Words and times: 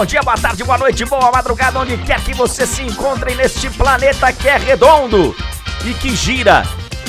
Bom 0.00 0.06
dia, 0.06 0.22
boa 0.22 0.38
tarde, 0.38 0.64
boa 0.64 0.78
noite, 0.78 1.04
boa 1.04 1.30
madrugada, 1.30 1.78
onde 1.78 1.94
quer 1.98 2.18
que 2.24 2.32
você 2.32 2.66
se 2.66 2.80
encontre 2.80 3.34
neste 3.34 3.68
planeta 3.68 4.32
que 4.32 4.48
é 4.48 4.56
redondo 4.56 5.36
e 5.84 5.92
que 5.92 6.16
gira 6.16 6.62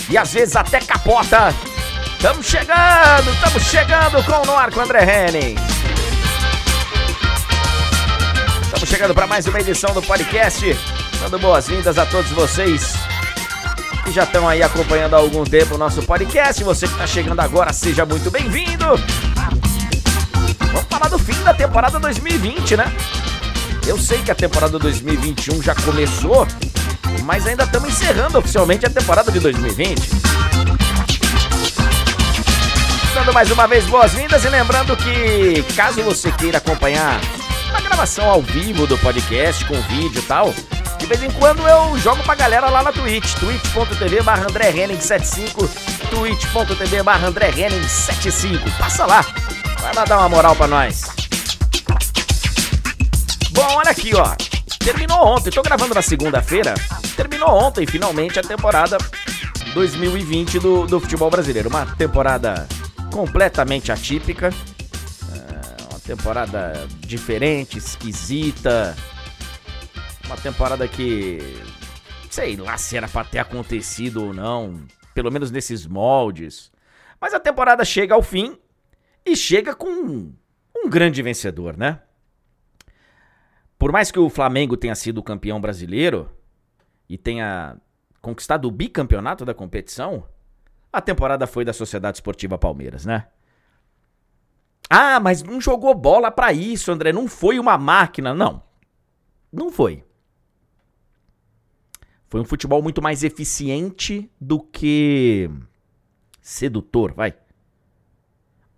e 0.09 0.17
às 0.17 0.33
vezes 0.33 0.57
até 0.57 0.81
capota. 0.81 1.55
Estamos 2.17 2.45
chegando, 2.45 3.31
estamos 3.31 3.63
chegando 3.63 4.21
com 4.25 4.41
o 4.41 4.45
Noarco 4.45 4.81
André 4.81 5.05
Henning. 5.05 5.55
Estamos 8.63 8.89
chegando 8.89 9.13
para 9.13 9.25
mais 9.25 9.47
uma 9.47 9.61
edição 9.61 9.93
do 9.93 10.01
podcast, 10.01 10.77
dando 11.21 11.39
boas-vindas 11.39 11.97
a 11.97 12.05
todos 12.05 12.29
vocês 12.31 12.93
que 14.03 14.11
já 14.11 14.23
estão 14.23 14.49
aí 14.49 14.61
acompanhando 14.61 15.13
há 15.13 15.19
algum 15.19 15.45
tempo 15.45 15.75
o 15.75 15.77
nosso 15.77 16.03
podcast. 16.03 16.61
Você 16.61 16.87
que 16.87 16.93
está 16.93 17.07
chegando 17.07 17.39
agora, 17.39 17.71
seja 17.71 18.05
muito 18.05 18.29
bem-vindo. 18.29 18.85
Falar 21.01 21.17
do 21.17 21.19
fim 21.19 21.43
da 21.43 21.51
temporada 21.51 21.99
2020, 21.99 22.77
né? 22.77 22.85
Eu 23.87 23.97
sei 23.97 24.21
que 24.21 24.29
a 24.29 24.35
temporada 24.35 24.77
2021 24.77 25.59
já 25.63 25.73
começou, 25.73 26.47
mas 27.23 27.47
ainda 27.47 27.63
estamos 27.63 27.89
encerrando 27.89 28.37
oficialmente 28.37 28.85
a 28.85 28.89
temporada 28.89 29.31
de 29.31 29.39
2020. 29.39 29.99
Dando 33.15 33.33
mais 33.33 33.49
uma 33.49 33.67
vez 33.67 33.83
boas-vindas 33.87 34.45
e 34.45 34.49
lembrando 34.49 34.95
que, 34.95 35.63
caso 35.75 36.03
você 36.03 36.31
queira 36.33 36.59
acompanhar 36.59 37.19
uma 37.71 37.81
gravação 37.81 38.29
ao 38.29 38.43
vivo 38.43 38.85
do 38.85 38.95
podcast 38.99 39.65
com 39.65 39.81
vídeo 39.81 40.19
e 40.19 40.25
tal, 40.27 40.53
de 40.99 41.05
vez 41.07 41.23
em 41.23 41.31
quando 41.31 41.67
eu 41.67 41.97
jogo 41.97 42.21
pra 42.21 42.35
galera 42.35 42.69
lá 42.69 42.83
na 42.83 42.91
Twitch, 42.91 43.33
twitch.tv 43.39 44.21
barra 44.21 44.43
André 44.43 44.71
75, 44.71 45.67
twitch.tv 46.11 47.01
barra 47.01 47.27
André 47.27 47.51
75. 47.51 48.69
Passa 48.77 49.07
lá, 49.07 49.25
lá 49.95 50.05
dar 50.05 50.17
uma 50.17 50.29
moral 50.29 50.55
pra 50.55 50.67
nós. 50.67 51.03
Bom, 53.51 53.67
olha 53.75 53.91
aqui, 53.91 54.15
ó. 54.15 54.35
Terminou 54.79 55.19
ontem, 55.25 55.51
tô 55.51 55.61
gravando 55.61 55.93
na 55.93 56.01
segunda-feira. 56.01 56.73
Terminou 57.15 57.49
ontem, 57.49 57.85
finalmente, 57.85 58.39
a 58.39 58.43
temporada 58.43 58.97
2020 59.73 60.59
do, 60.59 60.87
do 60.87 60.99
futebol 60.99 61.29
brasileiro. 61.29 61.69
Uma 61.69 61.85
temporada 61.95 62.67
completamente 63.11 63.91
atípica. 63.91 64.49
É, 64.49 65.83
uma 65.91 65.99
temporada 65.99 66.87
diferente, 67.05 67.77
esquisita 67.77 68.95
uma 70.31 70.37
temporada 70.37 70.87
que. 70.87 71.61
Sei 72.29 72.55
lá 72.55 72.77
se 72.77 72.95
era 72.95 73.07
pra 73.09 73.25
ter 73.25 73.39
acontecido 73.39 74.23
ou 74.25 74.33
não. 74.33 74.81
Pelo 75.13 75.29
menos 75.29 75.51
nesses 75.51 75.85
moldes. 75.85 76.71
Mas 77.19 77.33
a 77.33 77.39
temporada 77.39 77.83
chega 77.83 78.15
ao 78.15 78.23
fim 78.23 78.57
e 79.25 79.35
chega 79.35 79.75
com 79.75 79.89
um, 79.89 80.89
grande 80.89 81.21
vencedor, 81.21 81.77
né? 81.77 82.01
Por 83.77 83.91
mais 83.91 84.11
que 84.11 84.19
o 84.19 84.29
Flamengo 84.29 84.77
tenha 84.77 84.95
sido 84.95 85.23
campeão 85.23 85.59
brasileiro 85.59 86.29
e 87.09 87.17
tenha 87.17 87.77
conquistado 88.21 88.67
o 88.67 88.71
bicampeonato 88.71 89.43
da 89.43 89.53
competição, 89.53 90.27
a 90.93 91.01
temporada 91.01 91.47
foi 91.47 91.65
da 91.65 91.73
Sociedade 91.73 92.17
Esportiva 92.17 92.57
Palmeiras, 92.57 93.05
né? 93.05 93.27
Ah, 94.89 95.19
mas 95.19 95.41
não 95.41 95.61
jogou 95.61 95.95
bola 95.95 96.29
para 96.29 96.51
isso, 96.51 96.91
André. 96.91 97.13
Não 97.13 97.27
foi 97.27 97.57
uma 97.57 97.77
máquina. 97.77 98.33
Não. 98.33 98.61
Não 99.51 99.71
foi. 99.71 100.03
Foi 102.27 102.41
um 102.41 102.45
futebol 102.45 102.81
muito 102.81 103.01
mais 103.01 103.23
eficiente 103.23 104.29
do 104.39 104.59
que 104.59 105.49
sedutor, 106.41 107.13
vai. 107.13 107.33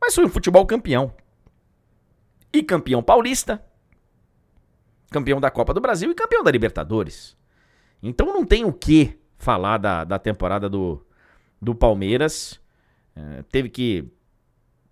Mas 0.03 0.15
foi 0.15 0.25
um 0.25 0.29
futebol 0.29 0.65
campeão. 0.65 1.13
E 2.51 2.61
campeão 2.61 3.01
paulista, 3.01 3.63
campeão 5.09 5.39
da 5.39 5.49
Copa 5.49 5.73
do 5.73 5.79
Brasil 5.79 6.11
e 6.11 6.13
campeão 6.13 6.43
da 6.43 6.51
Libertadores. 6.51 7.37
Então 8.01 8.27
não 8.27 8.45
tem 8.45 8.65
o 8.65 8.73
que 8.73 9.17
falar 9.37 9.77
da, 9.77 10.03
da 10.03 10.19
temporada 10.19 10.69
do, 10.69 11.01
do 11.61 11.73
Palmeiras. 11.73 12.59
É, 13.15 13.43
teve 13.43 13.69
que 13.69 14.11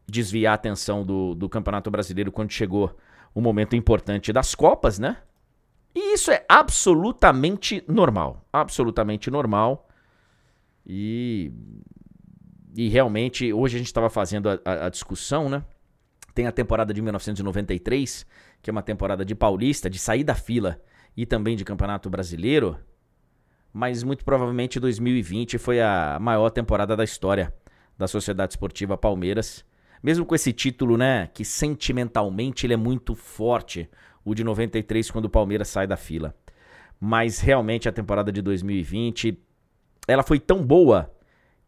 desviar 0.08 0.54
a 0.54 0.56
atenção 0.56 1.06
do, 1.06 1.36
do 1.36 1.50
Campeonato 1.50 1.92
Brasileiro 1.92 2.32
quando 2.32 2.52
chegou 2.52 2.96
o 3.36 3.42
momento 3.42 3.76
importante 3.76 4.32
das 4.32 4.56
Copas, 4.56 4.98
né? 4.98 5.18
E 5.94 6.14
isso 6.14 6.32
é 6.32 6.46
absolutamente 6.48 7.84
normal. 7.86 8.46
Absolutamente 8.54 9.30
normal. 9.30 9.90
E, 10.88 11.52
e 12.76 12.88
realmente, 12.88 13.52
hoje 13.52 13.76
a 13.76 13.80
gente 13.80 13.88
estava 13.88 14.10
fazendo 14.10 14.50
a, 14.50 14.60
a, 14.64 14.86
a, 14.86 14.90
discussão, 14.90 15.50
né? 15.50 15.64
Tem 16.34 16.48
a 16.48 16.52
temporada 16.52 16.94
de 16.94 17.02
1993, 17.02 18.26
que 18.62 18.70
é 18.70 18.72
uma 18.72 18.82
temporada 18.82 19.26
de 19.26 19.36
paulista, 19.36 19.90
de 19.90 20.00
sair 20.00 20.24
da 20.24 20.36
fila 20.36 20.80
e 21.16 21.26
também 21.26 21.58
de 21.58 21.66
campeonato 21.66 22.10
brasileiro. 22.10 22.78
Mas 23.74 24.04
muito 24.04 24.24
provavelmente 24.24 24.80
2020 24.80 25.58
foi 25.58 25.82
a 25.82 26.18
maior 26.22 26.50
temporada 26.50 26.96
da 26.96 27.04
história 27.04 27.54
da 27.98 28.08
Sociedade 28.08 28.54
Esportiva 28.54 28.98
Palmeiras. 28.98 29.66
Mesmo 30.02 30.26
com 30.26 30.34
esse 30.34 30.54
título, 30.54 30.98
né, 30.98 31.28
que 31.34 31.44
sentimentalmente 31.44 32.66
ele 32.66 32.74
é 32.74 32.78
muito 32.78 33.14
forte 33.14 33.90
o 34.24 34.34
de 34.34 34.44
93 34.44 35.12
quando 35.12 35.26
o 35.26 35.30
Palmeiras 35.30 35.68
sai 35.68 35.86
da 35.86 35.98
fila. 35.98 36.34
Mas 37.00 37.40
realmente 37.40 37.90
a 37.90 37.92
temporada 37.92 38.32
de 38.32 38.42
2020, 38.42 39.38
ela 40.08 40.24
foi 40.24 40.40
tão 40.40 40.66
boa 40.66 41.12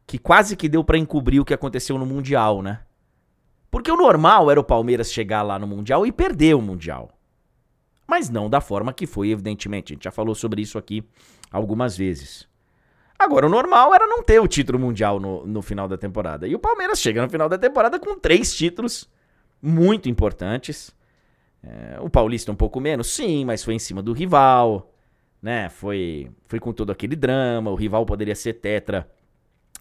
que 0.06 0.18
quase 0.18 0.56
que 0.56 0.70
deu 0.70 0.84
para 0.84 0.98
encobrir 0.98 1.40
o 1.40 1.46
que 1.46 1.54
aconteceu 1.54 1.98
no 1.98 2.06
Mundial, 2.06 2.62
né? 2.62 2.82
Porque 3.72 3.92
o 3.92 3.98
normal 3.98 4.52
era 4.52 4.60
o 4.60 4.64
Palmeiras 4.64 5.12
chegar 5.12 5.42
lá 5.42 5.58
no 5.58 5.66
Mundial 5.66 6.06
e 6.06 6.12
perder 6.12 6.56
o 6.56 6.62
Mundial. 6.62 7.10
Mas 8.08 8.30
não 8.30 8.50
da 8.50 8.62
forma 8.62 8.94
que 8.94 9.08
foi, 9.08 9.30
evidentemente. 9.30 9.94
A 9.94 9.96
gente 9.96 10.04
já 10.04 10.12
falou 10.12 10.36
sobre 10.36 10.62
isso 10.62 10.78
aqui 10.78 11.04
algumas 11.52 11.98
vezes. 11.98 12.48
Agora, 13.18 13.48
o 13.48 13.50
normal 13.50 13.94
era 13.94 14.06
não 14.06 14.22
ter 14.22 14.40
o 14.40 14.48
título 14.48 14.78
mundial 14.78 15.20
no, 15.20 15.46
no 15.48 15.62
final 15.62 15.88
da 15.88 15.98
temporada. 15.98 16.48
E 16.48 16.54
o 16.54 16.60
Palmeiras 16.60 17.00
chega 17.00 17.22
no 17.22 17.30
final 17.30 17.48
da 17.48 17.58
temporada 17.58 18.00
com 18.00 18.20
três 18.20 18.54
títulos 18.54 19.10
muito 19.62 20.10
importantes. 20.10 20.94
É, 21.64 21.98
o 22.02 22.10
Paulista 22.10 22.52
um 22.52 22.56
pouco 22.56 22.82
menos, 22.82 23.08
sim, 23.08 23.46
mas 23.46 23.64
foi 23.64 23.76
em 23.76 23.80
cima 23.80 24.02
do 24.02 24.12
rival, 24.12 24.94
né? 25.42 25.70
Foi, 25.70 26.30
foi 26.46 26.60
com 26.60 26.74
todo 26.74 26.92
aquele 26.92 27.16
drama. 27.16 27.72
O 27.72 27.76
rival 27.76 28.06
poderia 28.06 28.36
ser 28.36 28.54
tetra 28.54 29.10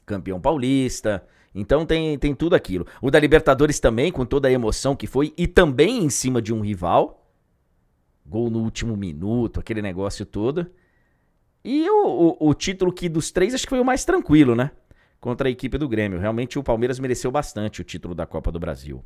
campeão 0.05 0.41
paulista. 0.41 1.25
Então 1.55 1.85
tem, 1.85 2.19
tem 2.19 2.35
tudo 2.35 2.55
aquilo. 2.55 2.87
O 3.01 3.11
da 3.11 3.21
Libertadores 3.21 3.79
também, 3.79 4.11
com 4.11 4.25
toda 4.25 4.49
a 4.49 4.53
emoção 4.53 4.97
que 4.97 5.07
foi, 5.07 5.33
e 5.37 5.47
também 5.47 6.05
em 6.05 6.11
cima 6.11 6.41
de 6.41 6.53
um 6.53 6.61
rival. 6.61 7.27
Gol 8.25 8.51
no 8.51 8.61
último 8.61 8.97
minuto, 8.97 9.61
aquele 9.61 9.83
negócio 9.83 10.25
todo. 10.25 10.67
E 11.65 11.89
o, 11.89 12.37
o, 12.41 12.49
o 12.49 12.55
título 12.55 12.93
que 12.93 13.09
dos 13.09 13.31
três 13.31 13.55
acho 13.55 13.65
que 13.65 13.71
foi 13.71 13.81
o 13.81 13.85
mais 13.85 14.05
tranquilo, 14.05 14.55
né? 14.55 14.71
contra 15.23 15.49
a 15.49 15.51
equipe 15.51 15.79
do 15.79 15.89
Grêmio. 15.89 16.19
Realmente 16.19 16.59
o 16.59 16.65
Palmeiras 16.65 16.99
mereceu 16.99 17.31
bastante 17.31 17.81
o 17.81 17.85
título 17.85 18.13
da 18.13 18.27
Copa 18.27 18.51
do 18.51 18.59
Brasil. 18.59 19.05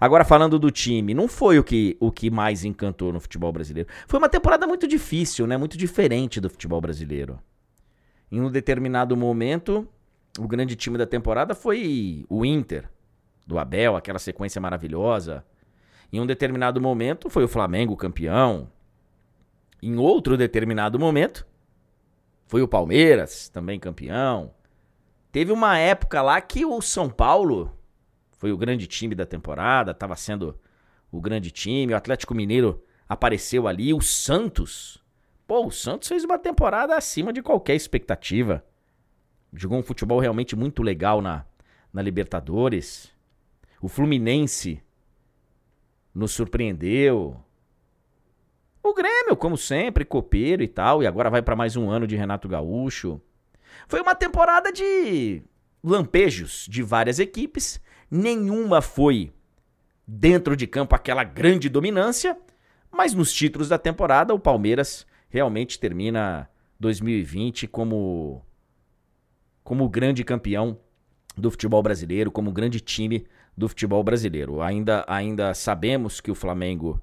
Agora 0.00 0.24
falando 0.24 0.58
do 0.58 0.70
time, 0.70 1.12
não 1.12 1.28
foi 1.28 1.58
o 1.58 1.62
que, 1.62 1.94
o 2.00 2.10
que 2.10 2.30
mais 2.30 2.64
encantou 2.64 3.12
no 3.12 3.20
futebol 3.20 3.52
brasileiro. 3.52 3.86
Foi 4.06 4.18
uma 4.18 4.30
temporada 4.30 4.66
muito 4.66 4.88
difícil, 4.88 5.46
né? 5.46 5.58
Muito 5.58 5.76
diferente 5.76 6.40
do 6.40 6.48
futebol 6.48 6.80
brasileiro. 6.80 7.38
Em 8.32 8.40
um 8.40 8.50
determinado 8.50 9.14
momento, 9.14 9.86
o 10.38 10.46
grande 10.46 10.76
time 10.76 10.96
da 10.96 11.06
temporada 11.06 11.54
foi 11.54 12.24
o 12.28 12.44
Inter, 12.44 12.88
do 13.46 13.58
Abel, 13.58 13.96
aquela 13.96 14.18
sequência 14.18 14.60
maravilhosa. 14.60 15.44
Em 16.12 16.20
um 16.20 16.26
determinado 16.26 16.80
momento 16.80 17.28
foi 17.28 17.44
o 17.44 17.48
Flamengo 17.48 17.96
campeão. 17.96 18.70
Em 19.82 19.96
outro 19.96 20.36
determinado 20.36 20.98
momento 20.98 21.46
foi 22.46 22.62
o 22.62 22.68
Palmeiras, 22.68 23.48
também 23.48 23.78
campeão. 23.78 24.52
Teve 25.30 25.52
uma 25.52 25.78
época 25.78 26.22
lá 26.22 26.40
que 26.40 26.64
o 26.64 26.80
São 26.80 27.10
Paulo 27.10 27.76
foi 28.38 28.52
o 28.52 28.56
grande 28.56 28.86
time 28.86 29.14
da 29.14 29.26
temporada, 29.26 29.90
estava 29.90 30.16
sendo 30.16 30.58
o 31.10 31.20
grande 31.20 31.50
time, 31.50 31.92
o 31.92 31.96
Atlético 31.96 32.34
Mineiro 32.34 32.82
apareceu 33.08 33.66
ali, 33.66 33.92
o 33.92 34.00
Santos. 34.00 35.02
Pô, 35.46 35.66
o 35.66 35.70
Santos 35.70 36.08
fez 36.08 36.24
uma 36.24 36.38
temporada 36.38 36.96
acima 36.96 37.32
de 37.32 37.42
qualquer 37.42 37.74
expectativa. 37.74 38.64
Jogou 39.52 39.78
um 39.78 39.82
futebol 39.82 40.20
realmente 40.20 40.54
muito 40.54 40.82
legal 40.82 41.22
na, 41.22 41.44
na 41.92 42.02
Libertadores. 42.02 43.12
O 43.80 43.88
Fluminense 43.88 44.82
nos 46.14 46.32
surpreendeu. 46.32 47.36
O 48.82 48.94
Grêmio, 48.94 49.36
como 49.36 49.56
sempre, 49.56 50.04
copeiro 50.04 50.62
e 50.62 50.68
tal, 50.68 51.02
e 51.02 51.06
agora 51.06 51.30
vai 51.30 51.42
para 51.42 51.56
mais 51.56 51.76
um 51.76 51.90
ano 51.90 52.06
de 52.06 52.16
Renato 52.16 52.48
Gaúcho. 52.48 53.20
Foi 53.86 54.00
uma 54.00 54.14
temporada 54.14 54.72
de 54.72 55.42
lampejos 55.82 56.66
de 56.68 56.82
várias 56.82 57.18
equipes, 57.18 57.80
nenhuma 58.10 58.80
foi 58.80 59.32
dentro 60.06 60.56
de 60.56 60.66
campo 60.66 60.94
aquela 60.94 61.22
grande 61.22 61.68
dominância, 61.68 62.36
mas 62.90 63.14
nos 63.14 63.32
títulos 63.32 63.68
da 63.68 63.78
temporada 63.78 64.34
o 64.34 64.38
Palmeiras 64.38 65.06
realmente 65.28 65.78
termina 65.78 66.48
2020 66.80 67.66
como 67.68 68.42
como 69.68 69.86
grande 69.86 70.24
campeão 70.24 70.78
do 71.36 71.50
futebol 71.50 71.82
brasileiro, 71.82 72.30
como 72.30 72.50
grande 72.50 72.80
time 72.80 73.26
do 73.54 73.68
futebol 73.68 74.02
brasileiro. 74.02 74.62
Ainda 74.62 75.04
ainda 75.06 75.52
sabemos 75.52 76.22
que 76.22 76.30
o 76.30 76.34
Flamengo 76.34 76.98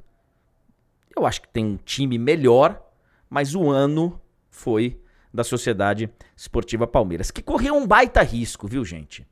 Eu 1.16 1.28
acho 1.28 1.44
que 1.44 1.48
tem 1.48 1.64
um 1.64 1.78
time 1.78 2.18
melhor, 2.18 2.84
mas 3.30 3.54
o 3.54 3.70
ano 3.70 4.20
foi 4.50 5.00
da 5.32 5.44
Sociedade 5.44 6.10
Esportiva 6.36 6.88
Palmeiras, 6.88 7.30
que 7.30 7.44
correu 7.44 7.76
um 7.76 7.86
baita 7.86 8.24
risco, 8.24 8.68
viu, 8.68 8.84
gente? 8.84 9.28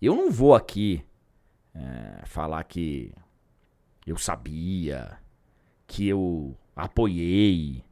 Eu 0.00 0.16
não 0.16 0.28
vou 0.28 0.52
aqui 0.52 1.04
é, 1.72 2.22
falar 2.24 2.64
que 2.64 3.14
eu 4.04 4.16
sabia, 4.16 5.18
que 5.86 6.08
eu 6.08 6.56
apoiei, 6.74 7.84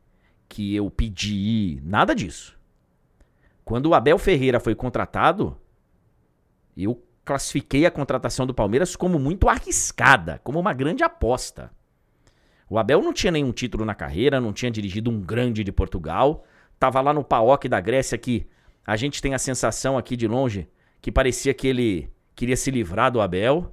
que 0.48 0.75
eu 0.75 0.90
pedi, 0.90 1.81
nada 1.84 2.12
disso. 2.12 2.60
Quando 3.70 3.87
o 3.87 3.94
Abel 3.94 4.19
Ferreira 4.19 4.58
foi 4.58 4.75
contratado, 4.75 5.56
eu 6.76 7.00
classifiquei 7.25 7.87
a 7.87 7.90
contratação 7.93 8.44
do 8.44 8.52
Palmeiras 8.52 8.96
como 8.96 9.17
muito 9.17 9.49
arriscada, 9.49 10.40
como 10.43 10.58
uma 10.58 10.75
grande 10.75 11.05
aposta. 11.05 11.70
O 12.69 12.81
Abel 12.81 13.00
não 13.00 13.12
tinha 13.12 13.31
nenhum 13.31 13.52
título 13.52 13.84
na 13.84 13.94
carreira, 13.94 14.40
não 14.40 14.52
tinha 14.52 14.72
dirigido 14.72 15.08
um 15.08 15.20
grande 15.20 15.62
de 15.62 15.70
Portugal, 15.70 16.44
tava 16.81 17.00
lá 17.00 17.12
no 17.12 17.22
PAOK 17.22 17.69
da 17.69 17.81
Grécia 17.81 18.19
que 18.19 18.44
a 18.84 18.96
gente 18.96 19.22
tem 19.22 19.34
a 19.34 19.38
sensação 19.38 19.96
aqui 19.96 20.16
de 20.16 20.26
longe 20.26 20.69
que 21.00 21.12
parecia 21.12 21.55
que 21.55 21.69
ele 21.69 22.12
queria 22.34 22.56
se 22.56 22.73
livrar 22.73 23.12
do 23.12 23.20
Abel, 23.20 23.73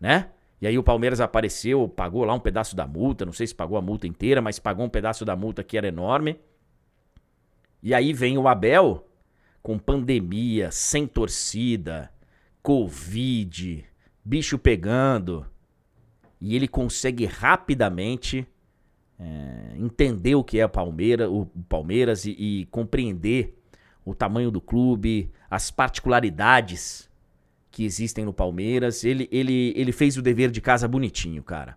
né? 0.00 0.30
E 0.60 0.66
aí 0.66 0.76
o 0.76 0.82
Palmeiras 0.82 1.20
apareceu, 1.20 1.88
pagou 1.88 2.24
lá 2.24 2.34
um 2.34 2.40
pedaço 2.40 2.74
da 2.74 2.88
multa, 2.88 3.24
não 3.24 3.32
sei 3.32 3.46
se 3.46 3.54
pagou 3.54 3.78
a 3.78 3.80
multa 3.80 4.04
inteira, 4.04 4.42
mas 4.42 4.58
pagou 4.58 4.84
um 4.84 4.90
pedaço 4.90 5.24
da 5.24 5.36
multa 5.36 5.62
que 5.62 5.78
era 5.78 5.86
enorme. 5.86 6.40
E 7.80 7.94
aí 7.94 8.12
vem 8.12 8.36
o 8.36 8.48
Abel 8.48 9.08
com 9.62 9.78
pandemia, 9.78 10.70
sem 10.70 11.06
torcida, 11.06 12.10
Covid, 12.62 13.84
bicho 14.24 14.58
pegando. 14.58 15.46
E 16.40 16.56
ele 16.56 16.66
consegue 16.66 17.24
rapidamente 17.24 18.46
é, 19.18 19.76
entender 19.76 20.34
o 20.34 20.42
que 20.42 20.58
é 20.58 20.66
Palmeira, 20.66 21.30
o 21.30 21.46
Palmeiras 21.68 22.24
e, 22.24 22.32
e 22.32 22.66
compreender 22.66 23.56
o 24.04 24.14
tamanho 24.14 24.50
do 24.50 24.60
clube, 24.60 25.30
as 25.48 25.70
particularidades 25.70 27.08
que 27.70 27.84
existem 27.84 28.24
no 28.24 28.32
Palmeiras. 28.32 29.04
Ele, 29.04 29.28
ele, 29.30 29.72
ele 29.76 29.92
fez 29.92 30.16
o 30.16 30.22
dever 30.22 30.50
de 30.50 30.60
casa 30.60 30.88
bonitinho, 30.88 31.42
cara. 31.42 31.76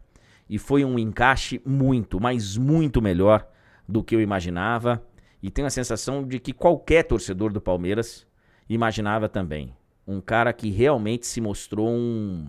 E 0.50 0.58
foi 0.58 0.84
um 0.84 0.98
encaixe 0.98 1.62
muito, 1.66 2.20
mas 2.20 2.58
muito 2.58 3.02
melhor 3.02 3.48
do 3.88 4.04
que 4.04 4.16
eu 4.16 4.22
imaginava. 4.22 5.04
E 5.42 5.50
tenho 5.52 5.68
a 5.68 5.72
sensação 5.72 6.26
de 6.28 6.40
que 6.40 6.54
qualquer 6.54 7.04
torcedor 7.04 7.52
do 7.52 7.62
Palmeiras 7.62 8.26
imaginava 8.68 9.30
também. 9.30 9.76
Um 10.08 10.22
cara 10.22 10.54
que 10.54 10.70
realmente 10.70 11.26
se 11.26 11.42
mostrou 11.42 11.90
um, 11.90 12.48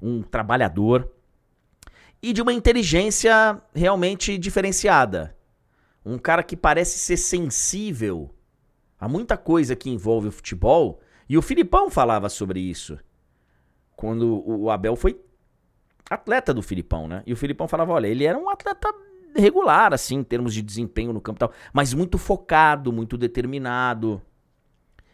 um 0.00 0.22
trabalhador 0.22 1.10
e 2.22 2.32
de 2.32 2.42
uma 2.42 2.52
inteligência 2.52 3.60
realmente 3.74 4.36
diferenciada. 4.36 5.36
Um 6.04 6.18
cara 6.18 6.42
que 6.42 6.56
parece 6.56 6.98
ser 6.98 7.16
sensível 7.16 8.30
a 9.00 9.08
muita 9.08 9.36
coisa 9.36 9.74
que 9.74 9.88
envolve 9.88 10.28
o 10.28 10.32
futebol. 10.32 11.00
E 11.28 11.38
o 11.38 11.42
Filipão 11.42 11.90
falava 11.90 12.28
sobre 12.28 12.60
isso. 12.60 12.98
Quando 13.96 14.42
o 14.46 14.70
Abel 14.70 14.94
foi 14.94 15.18
atleta 16.08 16.52
do 16.52 16.62
Filipão, 16.62 17.08
né? 17.08 17.22
E 17.26 17.32
o 17.32 17.36
Filipão 17.36 17.66
falava: 17.66 17.92
olha, 17.92 18.06
ele 18.06 18.24
era 18.24 18.36
um 18.36 18.50
atleta 18.50 18.92
regular, 19.36 19.92
assim, 19.92 20.16
em 20.16 20.24
termos 20.24 20.54
de 20.54 20.62
desempenho 20.62 21.12
no 21.12 21.20
campo 21.20 21.38
e 21.38 21.40
tal, 21.40 21.52
mas 21.72 21.94
muito 21.94 22.18
focado, 22.18 22.92
muito 22.92 23.16
determinado. 23.16 24.20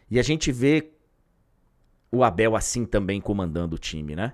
E 0.09 0.19
a 0.19 0.23
gente 0.23 0.51
vê 0.51 0.91
o 2.11 2.23
Abel 2.23 2.55
assim 2.55 2.85
também 2.85 3.19
comandando 3.19 3.75
o 3.75 3.79
time, 3.79 4.15
né? 4.15 4.33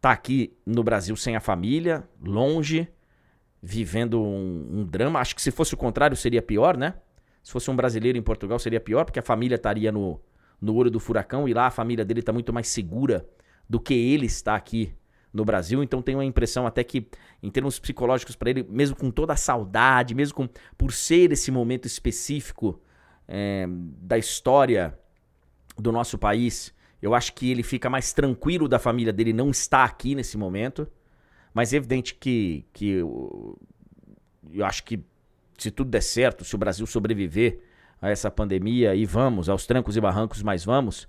Tá 0.00 0.12
aqui 0.12 0.56
no 0.64 0.82
Brasil 0.82 1.16
sem 1.16 1.36
a 1.36 1.40
família, 1.40 2.08
longe, 2.22 2.88
vivendo 3.62 4.20
um, 4.20 4.80
um, 4.80 4.84
drama. 4.84 5.18
Acho 5.18 5.34
que 5.34 5.42
se 5.42 5.50
fosse 5.50 5.74
o 5.74 5.76
contrário 5.76 6.16
seria 6.16 6.40
pior, 6.40 6.76
né? 6.76 6.94
Se 7.42 7.52
fosse 7.52 7.70
um 7.70 7.76
brasileiro 7.76 8.16
em 8.16 8.22
Portugal 8.22 8.58
seria 8.58 8.80
pior, 8.80 9.04
porque 9.04 9.18
a 9.18 9.22
família 9.22 9.56
estaria 9.56 9.90
no, 9.90 10.20
no 10.60 10.74
olho 10.74 10.90
do 10.90 11.00
furacão 11.00 11.48
e 11.48 11.54
lá 11.54 11.66
a 11.66 11.70
família 11.70 12.04
dele 12.04 12.20
está 12.20 12.32
muito 12.32 12.52
mais 12.52 12.68
segura 12.68 13.28
do 13.68 13.80
que 13.80 13.94
ele 13.94 14.26
está 14.26 14.54
aqui 14.54 14.94
no 15.32 15.44
Brasil. 15.44 15.82
Então 15.82 16.02
tem 16.02 16.14
uma 16.14 16.24
impressão 16.24 16.66
até 16.66 16.82
que, 16.82 17.06
em 17.42 17.50
termos 17.50 17.78
psicológicos 17.78 18.36
para 18.36 18.50
ele, 18.50 18.66
mesmo 18.68 18.96
com 18.96 19.10
toda 19.10 19.32
a 19.32 19.36
saudade, 19.36 20.14
mesmo 20.14 20.34
com, 20.34 20.48
por 20.76 20.92
ser 20.92 21.32
esse 21.32 21.50
momento 21.50 21.86
específico 21.86 22.80
é, 23.26 23.66
da 23.68 24.18
história 24.18 24.98
do 25.76 25.92
nosso 25.92 26.18
país, 26.18 26.74
eu 27.00 27.14
acho 27.14 27.32
que 27.34 27.50
ele 27.50 27.62
fica 27.62 27.88
mais 27.88 28.12
tranquilo 28.12 28.68
da 28.68 28.78
família 28.78 29.12
dele 29.12 29.32
não 29.32 29.50
estar 29.50 29.84
aqui 29.84 30.14
nesse 30.14 30.36
momento. 30.36 30.88
Mas 31.54 31.72
é 31.72 31.76
evidente 31.76 32.14
que, 32.14 32.64
que 32.72 32.88
eu, 32.90 33.58
eu 34.52 34.64
acho 34.64 34.84
que 34.84 35.02
se 35.56 35.70
tudo 35.70 35.90
der 35.90 36.02
certo, 36.02 36.44
se 36.44 36.54
o 36.54 36.58
Brasil 36.58 36.86
sobreviver 36.86 37.60
a 38.00 38.08
essa 38.10 38.30
pandemia 38.30 38.94
e 38.94 39.04
vamos, 39.04 39.48
aos 39.48 39.66
trancos 39.66 39.96
e 39.96 40.00
barrancos, 40.00 40.42
mas 40.42 40.64
vamos, 40.64 41.08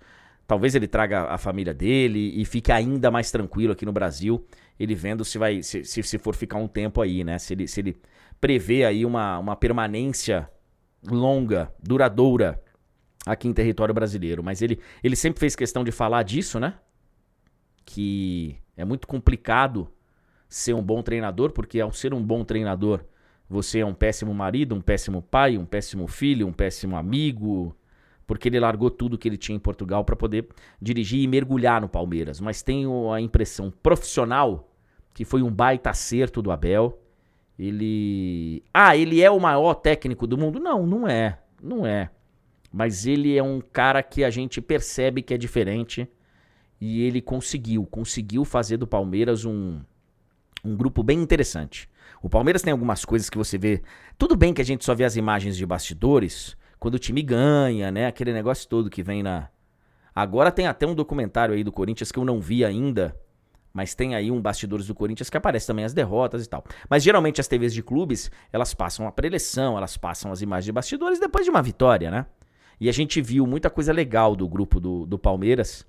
talvez 0.49 0.73
ele 0.73 0.87
traga 0.87 1.25
a 1.25 1.37
família 1.37 1.75
dele 1.75 2.33
e 2.35 2.43
fique 2.43 2.71
ainda 2.71 3.11
mais 3.11 3.29
tranquilo 3.29 3.71
aqui 3.71 3.85
no 3.85 3.91
Brasil, 3.91 4.43
ele 4.79 4.95
vendo 4.95 5.23
se 5.23 5.37
vai 5.37 5.61
se, 5.61 5.85
se, 5.85 6.01
se 6.01 6.17
for 6.17 6.35
ficar 6.35 6.57
um 6.57 6.67
tempo 6.67 7.03
aí, 7.03 7.23
né? 7.23 7.37
Se 7.37 7.53
ele, 7.53 7.67
se 7.67 7.79
ele 7.79 8.01
prevê 8.41 8.83
aí 8.83 9.05
uma, 9.05 9.37
uma 9.37 9.55
permanência 9.55 10.49
longa, 11.07 11.71
duradoura 11.79 12.59
aqui 13.27 13.47
em 13.47 13.53
território 13.53 13.93
brasileiro. 13.93 14.43
Mas 14.43 14.63
ele, 14.63 14.79
ele 15.03 15.15
sempre 15.15 15.39
fez 15.39 15.55
questão 15.55 15.83
de 15.83 15.91
falar 15.91 16.23
disso, 16.23 16.59
né? 16.59 16.73
Que 17.85 18.57
é 18.75 18.83
muito 18.83 19.07
complicado 19.07 19.87
ser 20.47 20.73
um 20.73 20.81
bom 20.81 21.03
treinador, 21.03 21.51
porque 21.51 21.79
ao 21.79 21.91
ser 21.91 22.11
um 22.11 22.23
bom 22.23 22.43
treinador, 22.43 23.05
você 23.47 23.81
é 23.81 23.85
um 23.85 23.93
péssimo 23.93 24.33
marido, 24.33 24.73
um 24.73 24.81
péssimo 24.81 25.21
pai, 25.21 25.59
um 25.59 25.65
péssimo 25.65 26.07
filho, 26.07 26.47
um 26.47 26.53
péssimo 26.53 26.95
amigo, 26.95 27.75
porque 28.29 28.47
ele 28.47 28.59
largou 28.59 28.91
tudo 28.91 29.17
que 29.17 29.27
ele 29.27 29.37
tinha 29.37 29.55
em 29.55 29.59
Portugal 29.59 30.05
para 30.05 30.15
poder 30.15 30.47
dirigir 30.79 31.19
e 31.19 31.27
mergulhar 31.27 31.81
no 31.81 31.89
Palmeiras. 31.89 32.39
Mas 32.39 32.61
tenho 32.61 33.11
a 33.11 33.19
impressão 33.19 33.73
profissional 33.81 34.71
que 35.15 35.25
foi 35.25 35.41
um 35.41 35.49
baita 35.49 35.89
acerto 35.89 36.39
do 36.39 36.51
Abel. 36.51 37.01
Ele. 37.57 38.61
Ah, 38.71 38.95
ele 38.95 39.19
é 39.19 39.31
o 39.31 39.39
maior 39.39 39.73
técnico 39.73 40.27
do 40.27 40.37
mundo? 40.37 40.59
Não, 40.59 40.85
não 40.85 41.07
é. 41.07 41.39
Não 41.59 41.87
é. 41.87 42.11
Mas 42.71 43.07
ele 43.07 43.35
é 43.35 43.41
um 43.41 43.59
cara 43.59 44.03
que 44.03 44.23
a 44.23 44.29
gente 44.29 44.61
percebe 44.61 45.23
que 45.23 45.33
é 45.33 45.37
diferente. 45.37 46.07
E 46.79 47.01
ele 47.01 47.23
conseguiu, 47.23 47.83
conseguiu 47.83 48.45
fazer 48.45 48.77
do 48.77 48.85
Palmeiras 48.85 49.43
um, 49.43 49.79
um 50.63 50.75
grupo 50.75 51.01
bem 51.01 51.19
interessante. 51.19 51.89
O 52.21 52.29
Palmeiras 52.29 52.61
tem 52.61 52.73
algumas 52.73 53.03
coisas 53.03 53.27
que 53.27 53.39
você 53.39 53.57
vê. 53.57 53.81
Tudo 54.19 54.35
bem 54.35 54.53
que 54.53 54.61
a 54.61 54.65
gente 54.65 54.85
só 54.85 54.93
vê 54.93 55.03
as 55.03 55.15
imagens 55.15 55.57
de 55.57 55.65
bastidores 55.65 56.55
quando 56.79 56.95
o 56.95 56.99
time 56.99 57.21
ganha, 57.21 57.91
né? 57.91 58.07
Aquele 58.07 58.31
negócio 58.31 58.67
todo 58.67 58.89
que 58.89 59.03
vem 59.03 59.21
na. 59.21 59.49
Agora 60.15 60.51
tem 60.51 60.67
até 60.67 60.87
um 60.87 60.95
documentário 60.95 61.53
aí 61.53 61.63
do 61.63 61.71
Corinthians 61.71 62.11
que 62.11 62.19
eu 62.19 62.25
não 62.25 62.39
vi 62.39 62.63
ainda. 62.63 63.15
Mas 63.71 63.93
tem 63.93 64.15
aí 64.15 64.31
um 64.31 64.41
bastidores 64.41 64.87
do 64.87 64.95
Corinthians 64.95 65.29
que 65.29 65.37
aparece 65.37 65.67
também 65.67 65.85
as 65.85 65.93
derrotas 65.93 66.43
e 66.43 66.49
tal. 66.49 66.63
Mas 66.89 67.03
geralmente 67.03 67.39
as 67.39 67.47
TVs 67.47 67.73
de 67.73 67.83
clubes, 67.83 68.31
elas 68.51 68.73
passam 68.73 69.07
a 69.07 69.11
preleção, 69.11 69.77
elas 69.77 69.95
passam 69.95 70.31
as 70.31 70.41
imagens 70.41 70.65
de 70.65 70.71
bastidores 70.71 71.19
depois 71.19 71.45
de 71.45 71.51
uma 71.51 71.61
vitória, 71.61 72.09
né? 72.09 72.25
E 72.79 72.89
a 72.89 72.91
gente 72.91 73.21
viu 73.21 73.45
muita 73.45 73.69
coisa 73.69 73.93
legal 73.93 74.35
do 74.35 74.47
grupo 74.47 74.79
do, 74.79 75.05
do 75.05 75.19
Palmeiras, 75.19 75.85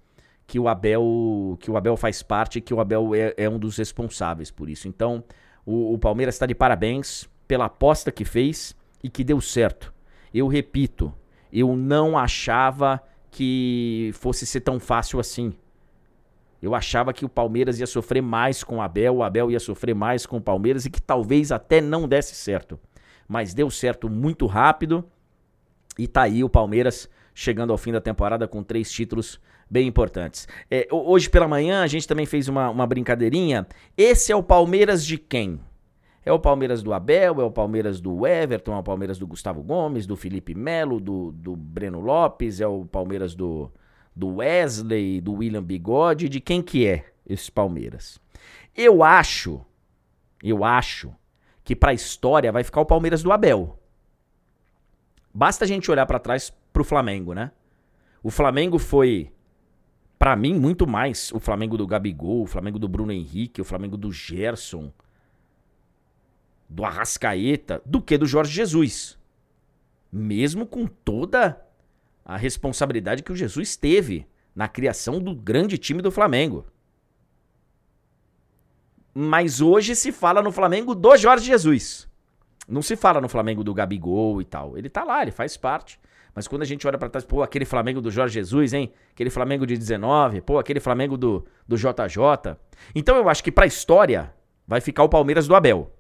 que 0.47 0.59
o 0.59 0.69
Abel 0.69 1.57
que 1.61 1.71
o 1.71 1.77
Abel 1.77 1.97
faz 1.97 2.23
parte, 2.23 2.61
que 2.61 2.75
o 2.75 2.81
Abel 2.81 3.15
é, 3.15 3.35
é 3.37 3.49
um 3.49 3.59
dos 3.59 3.79
responsáveis 3.79 4.51
por 4.51 4.69
isso. 4.69 4.87
Então, 4.89 5.25
o, 5.65 5.95
o 5.95 5.99
Palmeiras 5.99 6.35
está 6.35 6.45
de 6.45 6.55
parabéns 6.55 7.29
pela 7.49 7.67
aposta 7.67 8.13
que 8.13 8.25
fez 8.25 8.77
e 9.03 9.09
que 9.09 9.25
deu 9.25 9.41
certo. 9.41 9.93
Eu 10.33 10.47
repito, 10.47 11.13
eu 11.53 11.77
não 11.77 12.17
achava 12.17 13.03
que 13.31 14.11
fosse 14.15 14.47
ser 14.47 14.61
tão 14.61 14.81
fácil 14.81 15.21
assim. 15.21 15.53
Eu 16.63 16.75
achava 16.75 17.13
que 17.13 17.25
o 17.25 17.29
Palmeiras 17.29 17.81
ia 17.81 17.87
sofrer 17.87 18.21
mais 18.21 18.63
com 18.63 18.77
o 18.77 18.81
Abel, 18.83 19.17
o 19.17 19.23
Abel 19.23 19.51
ia 19.51 19.61
sofrer 19.61 19.95
mais 19.95 20.27
com 20.27 20.37
o 20.37 20.43
Palmeiras 20.43 20.85
e 20.85 20.91
que 20.91 21.01
talvez 21.01 21.51
até 21.51 21.81
não 21.81 22.07
desse 22.07 22.35
certo. 22.35 22.79
Mas 23.27 23.55
deu 23.55 23.71
certo 23.71 24.11
muito 24.11 24.47
rápido 24.47 25.05
e 25.99 26.07
tá 26.07 26.23
aí 26.23 26.45
o 26.45 26.51
Palmeiras 26.51 27.09
chegando 27.35 27.73
ao 27.73 27.79
fim 27.79 27.93
da 27.93 28.01
temporada 28.01 28.47
com 28.47 28.63
três 28.63 28.91
títulos 28.91 29.41
bem 29.71 29.87
importantes. 29.87 30.47
É, 30.71 30.87
hoje 30.91 31.31
pela 31.31 31.49
manhã 31.49 31.83
a 31.83 31.87
gente 31.87 32.07
também 32.07 32.27
fez 32.27 32.49
uma, 32.49 32.69
uma 32.69 32.87
brincadeirinha. 32.87 33.67
Esse 33.97 34.33
é 34.33 34.37
o 34.37 34.43
Palmeiras 34.43 35.07
de 35.07 35.17
quem? 35.17 35.61
É 36.25 36.33
o 36.33 36.39
Palmeiras 36.39 36.83
do 36.83 36.93
Abel, 36.93 37.41
é 37.41 37.45
o 37.45 37.51
Palmeiras 37.51 38.01
do 38.01 38.27
Everton, 38.27 38.75
é 38.75 38.79
o 38.79 38.83
Palmeiras 38.83 39.19
do 39.19 39.27
Gustavo 39.27 39.63
Gomes, 39.63 40.07
do 40.07 40.17
Felipe 40.17 40.55
Melo, 40.55 41.01
do, 41.01 41.33
do 41.33 41.57
Breno 41.57 42.01
Lopes, 42.01 42.61
é 42.61 42.67
o 42.67 42.85
Palmeiras 42.85 43.35
do, 43.35 43.71
do 44.15 44.37
Wesley, 44.37 45.21
do 45.21 45.35
William 45.35 45.63
Bigode, 45.63 46.29
de 46.29 46.41
quem 46.41 46.61
que 46.61 46.87
é 46.87 47.07
esse 47.27 47.51
Palmeiras? 47.51 48.21
Eu 48.77 49.03
acho, 49.03 49.65
eu 50.43 50.63
acho 50.63 51.15
que 51.65 51.75
para 51.75 51.93
a 51.93 51.95
história 51.95 52.53
vai 52.53 52.65
ficar 52.65 52.81
o 52.81 52.87
Palmeiras 52.87 53.23
do 53.23 53.33
Abel. 53.33 53.79
Basta 55.33 55.65
a 55.65 55.69
gente 55.69 55.91
olhar 55.91 56.05
para 56.07 56.19
trás 56.19 56.53
pro 56.73 56.85
Flamengo, 56.85 57.33
né? 57.33 57.53
O 58.23 58.31
Flamengo 58.31 58.79
foi, 58.79 59.33
para 60.19 60.37
mim, 60.37 60.55
muito 60.55 60.87
mais 60.87 61.33
o 61.33 61.41
Flamengo 61.41 61.79
do 61.79 61.87
Gabigol, 61.87 62.43
o 62.43 62.47
Flamengo 62.47 62.79
do 62.79 62.89
Bruno 62.89 63.13
Henrique, 63.13 63.61
o 63.61 63.65
Flamengo 63.65 63.97
do 63.97 64.13
Gerson. 64.13 64.93
Do 66.71 66.85
Arrascaeta, 66.85 67.83
do 67.85 68.01
que 68.01 68.17
do 68.17 68.27
Jorge 68.27 68.53
Jesus. 68.53 69.19
Mesmo 70.13 70.65
com 70.65 70.87
toda 70.87 71.61
a 72.25 72.37
responsabilidade 72.37 73.25
que 73.25 73.33
o 73.33 73.37
Jesus 73.37 73.77
teve 73.77 74.25
na 74.55 74.69
criação 74.69 75.19
do 75.21 75.35
grande 75.35 75.77
time 75.77 76.01
do 76.01 76.13
Flamengo. 76.13 76.65
Mas 79.13 79.61
hoje 79.61 79.97
se 79.97 80.13
fala 80.13 80.41
no 80.41 80.53
Flamengo 80.53 80.95
do 80.95 81.17
Jorge 81.17 81.45
Jesus. 81.45 82.09
Não 82.69 82.83
se 82.83 82.95
fala 82.95 83.21
no 83.21 83.29
Flamengo 83.29 83.65
do 83.65 83.75
Gabigol 83.75 84.41
e 84.41 84.45
tal. 84.45 84.79
Ele 84.79 84.89
tá 84.89 85.03
lá, 85.03 85.23
ele 85.23 85.33
faz 85.33 85.57
parte. 85.57 85.99
Mas 86.33 86.47
quando 86.47 86.63
a 86.63 86.65
gente 86.65 86.87
olha 86.87 86.97
para 86.97 87.09
trás, 87.09 87.25
pô, 87.25 87.43
aquele 87.43 87.65
Flamengo 87.65 88.01
do 88.01 88.13
Jorge 88.13 88.35
Jesus, 88.35 88.73
hein? 88.73 88.93
Aquele 89.13 89.31
Flamengo 89.31 89.67
de 89.67 89.77
19, 89.77 90.41
pô, 90.43 90.61
aquele 90.61 90.79
Flamengo 90.79 91.17
do, 91.17 91.45
do 91.67 91.77
JJ. 91.77 92.57
Então 92.95 93.17
eu 93.17 93.29
acho 93.29 93.43
que 93.43 93.51
pra 93.51 93.67
história 93.67 94.33
vai 94.69 94.81
ficar 94.81 95.03
o 95.03 95.09
Palmeiras 95.09 95.49
do 95.49 95.57
Abel. 95.57 95.93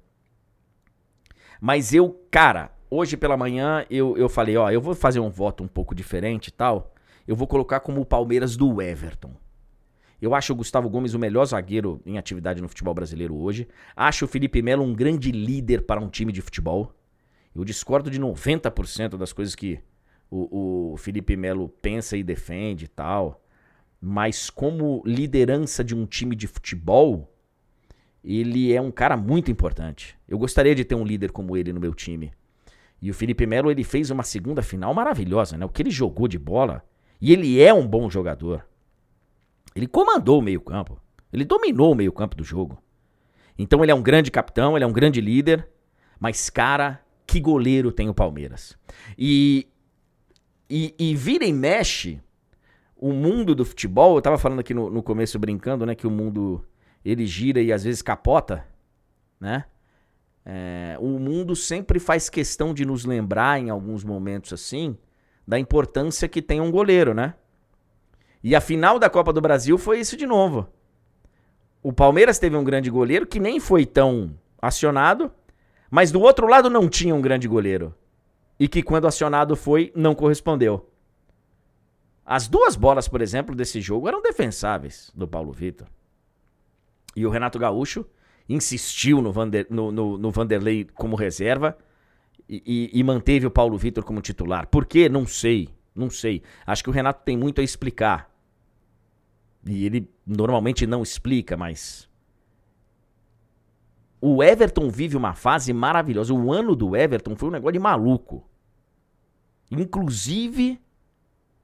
Mas 1.60 1.92
eu, 1.92 2.18
cara, 2.30 2.72
hoje 2.90 3.16
pela 3.16 3.36
manhã 3.36 3.84
eu, 3.90 4.16
eu 4.16 4.28
falei, 4.28 4.56
ó, 4.56 4.70
eu 4.70 4.80
vou 4.80 4.94
fazer 4.94 5.20
um 5.20 5.28
voto 5.28 5.62
um 5.62 5.68
pouco 5.68 5.94
diferente 5.94 6.48
e 6.48 6.52
tal. 6.52 6.94
Eu 7.28 7.36
vou 7.36 7.46
colocar 7.46 7.80
como 7.80 8.00
o 8.00 8.06
Palmeiras 8.06 8.56
do 8.56 8.80
Everton. 8.80 9.32
Eu 10.20 10.34
acho 10.34 10.52
o 10.52 10.56
Gustavo 10.56 10.88
Gomes 10.88 11.14
o 11.14 11.18
melhor 11.18 11.44
zagueiro 11.46 12.00
em 12.04 12.18
atividade 12.18 12.60
no 12.60 12.68
futebol 12.68 12.92
brasileiro 12.92 13.36
hoje. 13.36 13.68
Acho 13.96 14.24
o 14.24 14.28
Felipe 14.28 14.60
Melo 14.60 14.82
um 14.82 14.92
grande 14.92 15.30
líder 15.30 15.82
para 15.82 16.00
um 16.00 16.08
time 16.08 16.32
de 16.32 16.42
futebol. 16.42 16.94
Eu 17.54 17.64
discordo 17.64 18.10
de 18.10 18.20
90% 18.20 19.16
das 19.16 19.32
coisas 19.32 19.54
que 19.54 19.80
o, 20.30 20.92
o 20.92 20.96
Felipe 20.96 21.36
Melo 21.36 21.68
pensa 21.68 22.16
e 22.16 22.22
defende 22.22 22.84
e 22.84 22.88
tal. 22.88 23.42
Mas 24.00 24.50
como 24.50 25.02
liderança 25.04 25.82
de 25.82 25.94
um 25.94 26.06
time 26.06 26.36
de 26.36 26.46
futebol, 26.46 27.30
ele 28.22 28.72
é 28.72 28.80
um 28.80 28.90
cara 28.90 29.16
muito 29.16 29.50
importante. 29.50 30.16
Eu 30.28 30.38
gostaria 30.38 30.74
de 30.74 30.84
ter 30.84 30.94
um 30.94 31.04
líder 31.04 31.32
como 31.32 31.56
ele 31.56 31.72
no 31.72 31.80
meu 31.80 31.94
time. 31.94 32.32
E 33.00 33.10
o 33.10 33.14
Felipe 33.14 33.46
Melo 33.46 33.70
ele 33.70 33.82
fez 33.82 34.10
uma 34.10 34.22
segunda 34.22 34.62
final 34.62 34.92
maravilhosa, 34.92 35.56
né? 35.56 35.64
O 35.64 35.68
que 35.68 35.82
ele 35.82 35.90
jogou 35.90 36.28
de 36.28 36.38
bola. 36.38 36.84
E 37.20 37.32
ele 37.32 37.60
é 37.60 37.72
um 37.72 37.86
bom 37.86 38.10
jogador. 38.10 38.66
Ele 39.74 39.86
comandou 39.86 40.38
o 40.38 40.42
meio-campo. 40.42 41.00
Ele 41.32 41.44
dominou 41.44 41.92
o 41.92 41.94
meio-campo 41.94 42.36
do 42.36 42.44
jogo. 42.44 42.82
Então 43.58 43.82
ele 43.82 43.92
é 43.92 43.94
um 43.94 44.02
grande 44.02 44.30
capitão, 44.30 44.76
ele 44.76 44.84
é 44.84 44.86
um 44.86 44.92
grande 44.92 45.20
líder. 45.20 45.66
Mas, 46.18 46.50
cara, 46.50 47.02
que 47.26 47.40
goleiro 47.40 47.90
tem 47.90 48.08
o 48.08 48.14
Palmeiras. 48.14 48.76
E, 49.16 49.66
e, 50.68 50.94
e 50.98 51.14
vira 51.14 51.46
e 51.46 51.52
mexe 51.52 52.20
o 52.94 53.12
mundo 53.12 53.54
do 53.54 53.64
futebol. 53.64 54.16
Eu 54.16 54.22
tava 54.22 54.36
falando 54.36 54.60
aqui 54.60 54.74
no, 54.74 54.90
no 54.90 55.02
começo 55.02 55.38
brincando, 55.38 55.86
né? 55.86 55.94
Que 55.94 56.06
o 56.06 56.10
mundo 56.10 56.62
ele 57.04 57.26
gira 57.26 57.60
e 57.60 57.72
às 57.72 57.84
vezes 57.84 58.02
capota, 58.02 58.64
né? 59.38 59.64
É, 60.44 60.96
o 60.98 61.18
mundo 61.18 61.54
sempre 61.54 61.98
faz 61.98 62.28
questão 62.30 62.72
de 62.72 62.84
nos 62.84 63.04
lembrar 63.04 63.60
em 63.60 63.68
alguns 63.70 64.02
momentos 64.02 64.52
assim 64.52 64.96
da 65.46 65.58
importância 65.58 66.28
que 66.28 66.40
tem 66.40 66.60
um 66.60 66.70
goleiro, 66.70 67.12
né? 67.12 67.34
E 68.42 68.54
a 68.54 68.60
final 68.60 68.98
da 68.98 69.10
Copa 69.10 69.32
do 69.32 69.40
Brasil 69.40 69.76
foi 69.76 70.00
isso 70.00 70.16
de 70.16 70.26
novo. 70.26 70.68
O 71.82 71.92
Palmeiras 71.92 72.38
teve 72.38 72.56
um 72.56 72.64
grande 72.64 72.90
goleiro 72.90 73.26
que 73.26 73.40
nem 73.40 73.58
foi 73.58 73.84
tão 73.84 74.34
acionado, 74.60 75.30
mas 75.90 76.12
do 76.12 76.20
outro 76.20 76.46
lado 76.46 76.70
não 76.70 76.88
tinha 76.88 77.14
um 77.14 77.20
grande 77.20 77.48
goleiro. 77.48 77.94
E 78.58 78.68
que 78.68 78.82
quando 78.82 79.06
acionado 79.06 79.56
foi, 79.56 79.92
não 79.94 80.14
correspondeu. 80.14 80.90
As 82.24 82.46
duas 82.46 82.76
bolas, 82.76 83.08
por 83.08 83.20
exemplo, 83.20 83.54
desse 83.54 83.80
jogo 83.80 84.06
eram 84.06 84.22
defensáveis 84.22 85.10
do 85.14 85.26
Paulo 85.26 85.52
Vitor. 85.52 85.88
E 87.14 87.26
o 87.26 87.30
Renato 87.30 87.58
Gaúcho 87.58 88.06
insistiu 88.48 89.20
no, 89.22 89.32
Vander, 89.32 89.66
no, 89.70 89.92
no, 89.92 90.18
no 90.18 90.30
Vanderlei 90.30 90.84
como 90.94 91.16
reserva 91.16 91.76
e, 92.48 92.90
e, 92.94 93.00
e 93.00 93.04
manteve 93.04 93.46
o 93.46 93.50
Paulo 93.50 93.78
Vitor 93.78 94.04
como 94.04 94.20
titular. 94.20 94.66
Por 94.66 94.86
quê? 94.86 95.08
Não 95.08 95.26
sei. 95.26 95.68
Não 95.94 96.10
sei. 96.10 96.42
Acho 96.66 96.82
que 96.82 96.90
o 96.90 96.92
Renato 96.92 97.22
tem 97.24 97.36
muito 97.36 97.60
a 97.60 97.64
explicar. 97.64 98.30
E 99.66 99.84
ele 99.84 100.08
normalmente 100.26 100.86
não 100.86 101.02
explica, 101.02 101.56
mas. 101.56 102.08
O 104.20 104.42
Everton 104.42 104.90
vive 104.90 105.16
uma 105.16 105.34
fase 105.34 105.72
maravilhosa. 105.72 106.34
O 106.34 106.52
ano 106.52 106.74
do 106.74 106.96
Everton 106.96 107.36
foi 107.36 107.48
um 107.48 107.52
negócio 107.52 107.72
de 107.72 107.78
maluco. 107.78 108.48
Inclusive, 109.70 110.80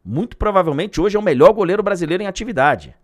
muito 0.04 0.36
provavelmente 0.36 1.00
hoje 1.00 1.16
é 1.16 1.18
o 1.18 1.22
melhor 1.22 1.52
goleiro 1.52 1.82
brasileiro 1.82 2.22
em 2.22 2.26
atividade. 2.26 2.96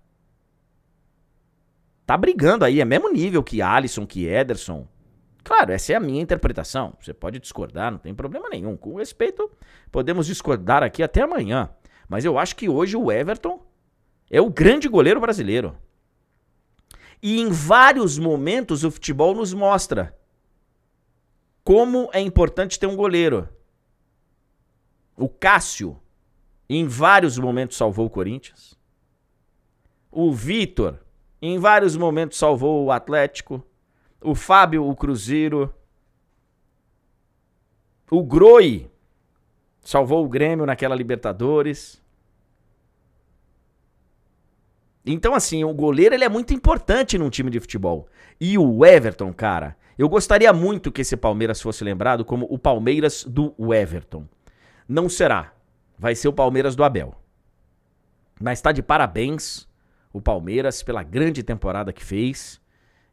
Tá 2.06 2.16
brigando 2.16 2.64
aí, 2.64 2.80
é 2.80 2.84
mesmo 2.84 3.10
nível 3.10 3.42
que 3.42 3.62
Alisson, 3.62 4.06
que 4.06 4.26
Ederson. 4.26 4.86
Claro, 5.44 5.72
essa 5.72 5.92
é 5.92 5.96
a 5.96 6.00
minha 6.00 6.22
interpretação. 6.22 6.94
Você 7.00 7.12
pode 7.12 7.38
discordar, 7.38 7.90
não 7.90 7.98
tem 7.98 8.14
problema 8.14 8.48
nenhum. 8.48 8.76
Com 8.76 8.96
respeito, 8.96 9.50
podemos 9.90 10.26
discordar 10.26 10.82
aqui 10.82 11.02
até 11.02 11.22
amanhã. 11.22 11.70
Mas 12.08 12.24
eu 12.24 12.38
acho 12.38 12.54
que 12.56 12.68
hoje 12.68 12.96
o 12.96 13.10
Everton 13.10 13.64
é 14.30 14.40
o 14.40 14.50
grande 14.50 14.88
goleiro 14.88 15.20
brasileiro. 15.20 15.76
E 17.22 17.40
em 17.40 17.50
vários 17.50 18.18
momentos 18.18 18.84
o 18.84 18.90
futebol 18.90 19.34
nos 19.34 19.52
mostra 19.54 20.16
como 21.64 22.10
é 22.12 22.20
importante 22.20 22.78
ter 22.78 22.86
um 22.86 22.96
goleiro. 22.96 23.48
O 25.16 25.28
Cássio, 25.28 26.00
em 26.68 26.86
vários 26.86 27.38
momentos, 27.38 27.76
salvou 27.76 28.06
o 28.06 28.10
Corinthians. 28.10 28.76
O 30.10 30.32
Vitor, 30.32 30.98
em 31.42 31.58
vários 31.58 31.96
momentos, 31.96 32.38
salvou 32.38 32.84
o 32.84 32.92
Atlético. 32.92 33.60
O 34.20 34.32
Fábio, 34.32 34.88
o 34.88 34.94
Cruzeiro. 34.94 35.74
O 38.08 38.22
Groi 38.22 38.88
salvou 39.80 40.24
o 40.24 40.28
Grêmio 40.28 40.64
naquela 40.64 40.94
Libertadores. 40.94 42.00
Então, 45.04 45.34
assim, 45.34 45.64
o 45.64 45.74
goleiro 45.74 46.14
ele 46.14 46.22
é 46.22 46.28
muito 46.28 46.54
importante 46.54 47.18
num 47.18 47.28
time 47.28 47.50
de 47.50 47.58
futebol. 47.58 48.06
E 48.40 48.56
o 48.56 48.86
Everton, 48.86 49.32
cara, 49.32 49.76
eu 49.98 50.08
gostaria 50.08 50.52
muito 50.52 50.92
que 50.92 51.00
esse 51.00 51.16
Palmeiras 51.16 51.60
fosse 51.60 51.82
lembrado 51.82 52.24
como 52.24 52.46
o 52.48 52.56
Palmeiras 52.56 53.24
do 53.24 53.52
Everton. 53.74 54.28
Não 54.86 55.08
será. 55.08 55.52
Vai 55.98 56.14
ser 56.14 56.28
o 56.28 56.32
Palmeiras 56.32 56.76
do 56.76 56.84
Abel. 56.84 57.16
Mas 58.40 58.60
tá 58.60 58.70
de 58.70 58.80
parabéns 58.80 59.66
o 60.12 60.20
Palmeiras 60.20 60.82
pela 60.82 61.02
grande 61.02 61.42
temporada 61.42 61.92
que 61.92 62.04
fez. 62.04 62.60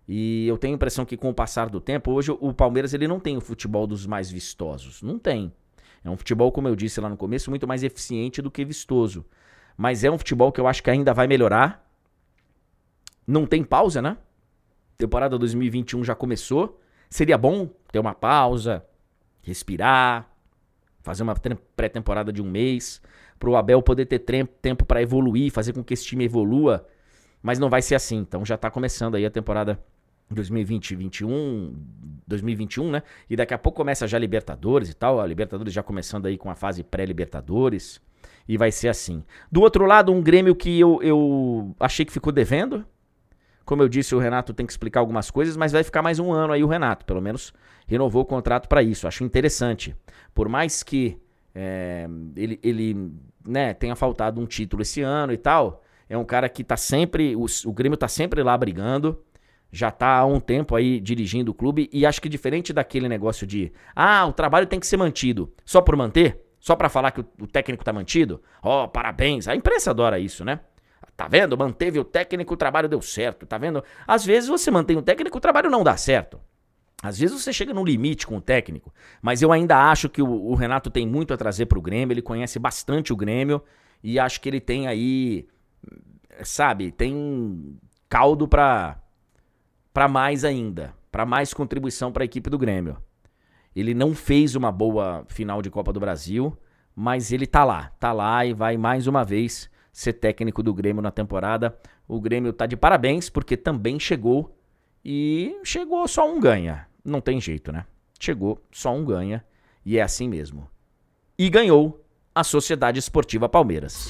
E 0.08 0.48
eu 0.48 0.58
tenho 0.58 0.74
a 0.74 0.75
impressão 0.75 1.06
que 1.06 1.15
com 1.15 1.29
o 1.29 1.34
passar 1.34 1.70
do 1.70 1.79
tempo, 1.79 2.12
hoje 2.12 2.32
o 2.32 2.53
Palmeiras 2.53 2.94
ele 2.94 3.08
não 3.08 3.20
tem 3.20 3.38
o 3.38 3.41
futebol 3.41 3.86
dos 3.86 4.06
mais 4.06 4.29
vistosos. 4.29 5.01
Não 5.01 5.20
tem. 5.20 5.53
É 6.03 6.10
um 6.10 6.18
futebol, 6.18 6.51
como 6.51 6.68
eu 6.68 6.75
disse 6.75 7.00
lá 7.00 7.10
no 7.10 7.18
começo, 7.18 7.50
muito 7.50 7.68
mais 7.68 7.84
eficiente 7.84 8.41
do 8.41 8.50
que 8.50 8.65
vistoso. 8.65 9.25
Mas 9.77 10.03
é 10.03 10.12
um 10.12 10.18
futebol 10.18 10.51
que 10.51 10.60
eu 10.60 10.68
acho 10.68 10.84
que 10.84 10.89
ainda 10.89 11.13
vai 11.13 11.27
melhorar. 11.27 11.88
Não 13.25 13.46
tem 13.46 13.63
pausa, 13.63 14.01
né? 14.01 14.18
Temporada 14.98 15.38
2021 15.38 16.03
já 16.03 16.15
começou. 16.15 16.82
Seria 17.10 17.38
bom 17.38 17.70
ter 17.91 18.00
uma 18.00 18.13
pausa, 18.13 18.86
respirar, 19.41 20.28
fazer 21.09 21.23
uma 21.23 21.33
pré-temporada 21.75 22.31
de 22.31 22.39
um 22.39 22.45
mês, 22.45 23.01
para 23.39 23.49
o 23.49 23.55
Abel 23.55 23.81
poder 23.81 24.05
ter 24.05 24.19
tempo 24.19 24.85
para 24.85 25.01
evoluir, 25.01 25.51
fazer 25.51 25.73
com 25.73 25.83
que 25.83 25.95
esse 25.95 26.05
time 26.05 26.25
evolua. 26.25 26.85
Mas 27.41 27.57
não 27.57 27.67
vai 27.67 27.81
ser 27.81 27.95
assim. 27.95 28.17
Então 28.17 28.45
já 28.45 28.53
está 28.53 28.69
começando 28.69 29.15
aí 29.15 29.25
a 29.25 29.31
temporada 29.31 29.79
2020, 30.29 30.95
21, 30.95 31.73
2021, 32.27 32.91
né? 32.91 33.03
E 33.27 33.35
daqui 33.35 33.55
a 33.55 33.57
pouco 33.57 33.77
começa 33.77 34.07
já 34.07 34.17
a 34.17 34.19
Libertadores 34.19 34.87
e 34.91 34.93
tal. 34.93 35.19
A 35.19 35.25
Libertadores 35.25 35.73
já 35.73 35.81
começando 35.81 36.27
aí 36.27 36.37
com 36.37 36.51
a 36.51 36.53
fase 36.53 36.83
pré-Libertadores. 36.83 37.99
E 38.47 38.55
vai 38.55 38.71
ser 38.71 38.89
assim. 38.89 39.23
Do 39.51 39.61
outro 39.61 39.87
lado, 39.87 40.11
um 40.11 40.21
Grêmio 40.21 40.55
que 40.55 40.79
eu, 40.79 41.01
eu 41.01 41.75
achei 41.79 42.05
que 42.05 42.13
ficou 42.13 42.31
devendo. 42.31 42.85
Como 43.69 43.83
eu 43.83 43.88
disse, 43.88 44.15
o 44.15 44.17
Renato 44.17 44.51
tem 44.51 44.65
que 44.65 44.71
explicar 44.71 44.99
algumas 44.99 45.29
coisas, 45.29 45.55
mas 45.55 45.71
vai 45.71 45.83
ficar 45.83 46.01
mais 46.01 46.17
um 46.17 46.31
ano 46.31 46.53
aí 46.53 46.63
o 46.63 46.67
Renato. 46.67 47.05
Pelo 47.05 47.21
menos 47.21 47.53
renovou 47.85 48.23
o 48.23 48.25
contrato 48.25 48.67
para 48.67 48.81
isso. 48.81 49.07
Acho 49.07 49.23
interessante. 49.23 49.95
Por 50.33 50.49
mais 50.49 50.81
que 50.81 51.19
é, 51.53 52.07
ele, 52.35 52.59
ele 52.63 53.11
né, 53.45 53.75
tenha 53.75 53.95
faltado 53.95 54.41
um 54.41 54.47
título 54.47 54.81
esse 54.81 55.03
ano 55.03 55.31
e 55.31 55.38
tal, 55.38 55.83
é 56.09 56.17
um 56.17 56.25
cara 56.25 56.49
que 56.49 56.63
tá 56.63 56.75
sempre. 56.75 57.35
O, 57.35 57.45
o 57.65 57.71
Grêmio 57.71 57.95
tá 57.95 58.07
sempre 58.07 58.41
lá 58.41 58.57
brigando 58.57 59.23
já 59.71 59.89
está 59.89 60.17
há 60.17 60.25
um 60.25 60.39
tempo 60.39 60.75
aí 60.75 60.99
dirigindo 60.99 61.51
o 61.51 61.53
clube 61.53 61.88
e 61.93 62.07
acho 62.07 62.19
que 62.19 62.27
diferente 62.27 62.73
daquele 62.73 63.07
negócio 63.07 63.45
de 63.45 63.71
ah, 63.95 64.25
o 64.25 64.33
trabalho 64.33 64.65
tem 64.65 64.79
que 64.79 64.88
ser 64.88 64.97
mantido 64.97 65.53
só 65.63 65.79
por 65.79 65.95
manter, 65.95 66.41
só 66.59 66.75
para 66.75 66.89
falar 66.89 67.11
que 67.11 67.21
o, 67.21 67.25
o 67.41 67.45
técnico 67.45 67.85
tá 67.85 67.93
mantido. 67.93 68.41
Ó, 68.63 68.85
oh, 68.85 68.88
parabéns. 68.88 69.47
A 69.47 69.55
imprensa 69.55 69.91
adora 69.91 70.17
isso, 70.17 70.43
né? 70.43 70.59
Tá 71.15 71.27
vendo? 71.27 71.58
Manteve 71.58 72.00
o 72.00 72.03
técnico, 72.03 72.53
o 72.53 72.58
trabalho 72.58 72.88
deu 72.88 73.01
certo. 73.01 73.46
Tá 73.46 73.58
vendo? 73.58 73.84
Às 74.08 74.25
vezes 74.25 74.50
você 74.50 74.72
mantém 74.72 74.98
o 74.98 75.01
técnico, 75.01 75.38
o 75.38 75.41
trabalho 75.41 75.70
não 75.70 75.84
dá 75.84 75.98
certo. 75.98 76.39
Às 77.01 77.18
vezes 77.20 77.41
você 77.41 77.53
chega 77.53 77.74
no 77.74 77.84
limite 77.84 78.27
com 78.27 78.38
o 78.38 78.41
técnico, 78.41 78.94
mas 79.22 79.41
eu 79.41 79.53
ainda 79.53 79.89
acho 79.89 80.10
que 80.10 80.22
o, 80.22 80.29
o 80.29 80.53
Renato 80.53 80.89
tem 80.89 81.08
muito 81.08 81.34
a 81.34 81.38
trazer 81.38 81.65
pro 81.65 81.82
Grêmio, 81.82 82.13
ele 82.13 82.22
conhece 82.22 82.60
bastante 82.60 83.13
o 83.13 83.15
Grêmio 83.15 83.62
e 84.03 84.20
acho 84.20 84.41
que 84.41 84.50
ele 84.50 84.60
tem 84.60 84.86
aí, 84.86 85.48
sabe, 86.44 86.91
tem 86.91 87.77
caldo 88.10 88.50
pra, 88.50 88.98
para 89.94 90.10
mais 90.10 90.44
ainda. 90.44 90.94
para 91.12 91.25
mais 91.25 91.53
contribuição 91.53 92.12
para 92.12 92.24
a 92.24 92.25
equipe 92.25 92.50
do 92.50 92.58
Grêmio. 92.58 92.98
Ele 93.75 93.94
não 93.94 94.13
fez 94.13 94.56
uma 94.56 94.72
boa 94.72 95.25
final 95.27 95.62
de 95.62 95.70
Copa 95.70 95.94
do 95.94 96.00
Brasil, 96.00 96.58
mas 96.96 97.32
ele 97.32 97.48
tá 97.48 97.63
lá, 97.63 97.91
tá 98.00 98.12
lá 98.12 98.46
e 98.46 98.53
vai 98.53 98.77
mais 98.77 99.08
uma 99.08 99.24
vez 99.24 99.70
ser 99.91 100.13
técnico 100.13 100.63
do 100.63 100.74
Grêmio 100.74 101.01
na 101.01 101.12
temporada. 101.12 101.77
O 102.08 102.19
Grêmio 102.19 102.53
tá 102.53 102.65
de 102.65 102.77
parabéns 102.77 103.29
porque 103.29 103.58
também 103.58 104.00
chegou 104.00 104.55
e 105.03 105.58
chegou 105.63 106.08
só 106.08 106.29
um 106.29 106.39
ganha. 106.39 106.88
Não 107.03 107.22
tem 107.22 107.39
jeito, 107.39 107.72
né? 107.72 107.86
Chegou 108.19 108.62
só 108.72 108.93
um 108.93 109.05
ganha 109.05 109.43
e 109.86 109.98
é 109.98 110.01
assim 110.01 110.27
mesmo. 110.27 110.67
E 111.38 111.50
ganhou 111.50 112.03
a 112.34 112.43
Sociedade 112.43 113.00
Esportiva 113.00 113.48
Palmeiras. 113.48 114.08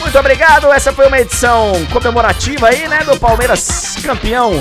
Muito 0.00 0.18
obrigado, 0.18 0.72
essa 0.72 0.92
foi 0.92 1.06
uma 1.08 1.20
edição 1.20 1.72
comemorativa 1.92 2.68
aí, 2.68 2.88
né, 2.88 3.04
do 3.04 3.18
Palmeiras 3.18 3.96
campeão 4.02 4.52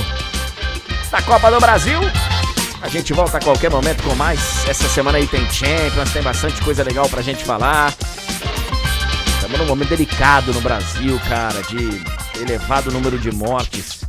da 1.12 1.22
Copa 1.22 1.50
do 1.50 1.60
Brasil. 1.60 2.02
A 2.82 2.88
gente 2.88 3.14
volta 3.14 3.38
a 3.38 3.42
qualquer 3.42 3.70
momento 3.70 4.04
com 4.04 4.16
mais. 4.16 4.40
Essa 4.68 4.88
semana 4.90 5.18
aí 5.18 5.28
tem 5.28 5.50
Champions, 5.52 6.12
tem 6.12 6.22
bastante 6.22 6.62
coisa 6.62 6.84
legal 6.84 7.10
pra 7.10 7.22
gente 7.22 7.44
falar. 7.44 7.94
Estamos 9.36 9.60
num 9.60 9.66
momento 9.66 9.90
delicado 9.90 10.54
no 10.54 10.62
Brasil, 10.62 11.20
cara, 11.28 11.62
de 11.64 12.42
elevado 12.42 12.92
número 12.92 13.18
de 13.18 13.32
mortes 13.32 14.02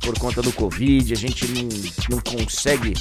por 0.00 0.18
conta 0.18 0.42
do 0.42 0.52
Covid. 0.52 1.12
A 1.12 1.16
gente 1.16 1.46
não, 1.48 1.68
não 2.10 2.18
consegue 2.20 2.94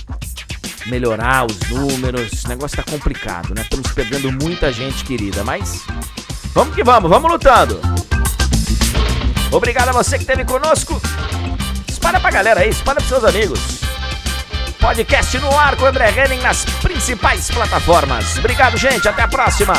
melhorar 0.87 1.45
os 1.45 1.59
números. 1.69 2.43
O 2.43 2.47
negócio 2.47 2.77
tá 2.77 2.83
complicado, 2.83 3.53
né? 3.55 3.61
Estamos 3.61 3.91
perdendo 3.91 4.31
muita 4.31 4.71
gente 4.71 5.03
querida, 5.03 5.43
mas 5.43 5.83
vamos 6.53 6.75
que 6.75 6.83
vamos, 6.83 7.09
vamos 7.09 7.31
lutando. 7.31 7.79
Obrigado 9.51 9.89
a 9.89 9.93
você 9.93 10.17
que 10.17 10.23
esteve 10.23 10.45
conosco. 10.45 11.01
Espalha 11.87 12.19
pra 12.19 12.31
galera 12.31 12.61
aí, 12.61 12.69
espalha 12.69 12.97
pros 12.97 13.09
seus 13.09 13.23
amigos. 13.23 13.78
Podcast 14.79 15.37
no 15.39 15.57
ar 15.57 15.75
com 15.75 15.83
o 15.83 15.87
André 15.87 16.09
Henning 16.09 16.41
nas 16.41 16.63
principais 16.81 17.51
plataformas. 17.51 18.37
Obrigado, 18.37 18.77
gente. 18.77 19.07
Até 19.07 19.23
a 19.23 19.27
próxima. 19.27 19.73